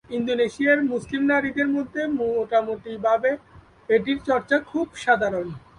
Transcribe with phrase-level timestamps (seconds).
[0.09, 3.31] ইন্দোনেশিয়ার মুসলিম নারীদের মধ্যে মোটামুটি ভাবে
[3.89, 5.47] এটির চর্চা খুব সাধারণ।